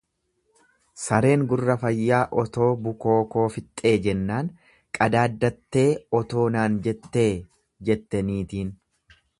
"""Sareen 1.01 1.43
gurra 1.51 1.75
fayyaa 1.83 2.21
otoo 2.43 2.69
bukoo 2.87 3.19
koo 3.35 3.45
fixxee 3.57 3.93
jennaan, 4.09 4.51
qadaaddattee 4.99 5.89
otoo 6.23 6.49
naan 6.59 6.81
jettee?"" 6.89 7.29
jette 7.91 8.27
niitiin." 8.33 8.77